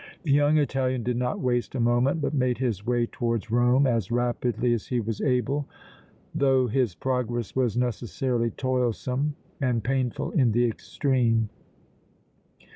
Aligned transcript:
The 0.23 0.31
young 0.31 0.57
Italian 0.57 1.03
did 1.03 1.17
not 1.17 1.39
waste 1.41 1.75
a 1.75 1.79
moment, 1.79 2.21
but 2.21 2.33
made 2.33 2.57
his 2.57 2.87
way 2.87 3.05
towards 3.05 3.51
Rome 3.51 3.85
as 3.85 4.09
rapidly 4.09 4.73
as 4.73 4.87
he 4.87 4.99
was 4.99 5.21
able, 5.21 5.69
though 6.33 6.65
his 6.65 6.95
progress 6.95 7.55
was 7.55 7.77
necessarily 7.77 8.49
toilsome 8.49 9.35
and 9.61 9.83
painful 9.83 10.31
in 10.31 10.53
the 10.53 10.65
extreme. 10.65 11.49